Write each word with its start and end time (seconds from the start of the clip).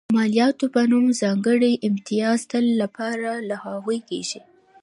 د 0.09 0.13
مالیاتو 0.17 0.65
په 0.73 0.81
نوم 0.91 1.05
ځانګړي 1.21 1.71
امتیازات 1.87 2.49
تل 2.51 2.65
لپاره 2.81 3.29
لغوه 3.49 3.97
کېږي. 4.09 4.41